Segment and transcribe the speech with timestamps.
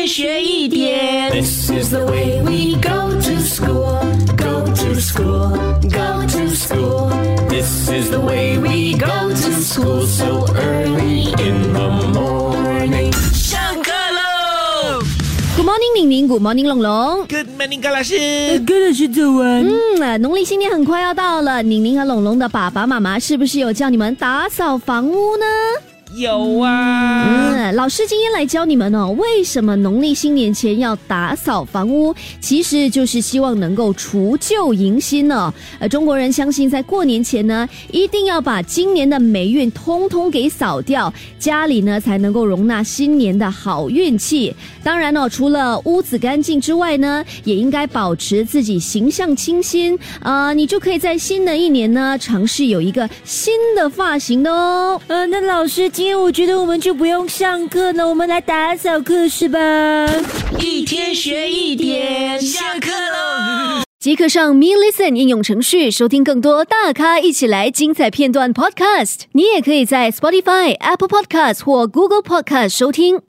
[0.00, 1.30] 天学一点。
[1.30, 4.00] This is the way we go to school,
[4.34, 5.50] go to school,
[5.90, 7.10] go to school.
[7.50, 13.12] This is the way we go to school so early in the morning.
[13.34, 15.02] 上课喽
[15.54, 17.26] Good morning，宁宁，Good morning，龙龙。
[17.26, 18.58] ！Good morning，高老师。
[18.66, 19.68] 跟老师走完。
[19.68, 25.44] 嗯，呃农历新年很快要到了，宁宁和龙龙的爸爸妈妈是不是有叫你们打扫房屋呢？
[26.16, 32.14] 有啊，嗯，老师今天来教你们哦，为什么农历新年前要打扫房屋？
[32.40, 35.52] 其实就是希望能够除旧迎新哦。
[35.78, 44.54] 呃，中国人相信在过年前呢，一定要把今年的霉运通通给扫掉，家里呢才能够容纳新年的好运气。
[44.82, 49.98] 当然哦，除了屋子干净之外呢，也应该保持自己形象清新。
[50.20, 55.00] 啊，你就可以在新的一年呢，尝试有一个新的发型的哦。
[55.06, 59.58] 呃，那老师，今天我觉得我们就不用像课呢，我们来打扫课室吧？
[60.58, 63.82] 一天学一点，下课喽。
[63.98, 69.24] 即刻上 Me Listen 应用程序收听更多大咖一起来精彩片段 Podcast。
[69.32, 73.20] 你也可以在 Spotify、Apple Podcast 或 Google Podcast 收听。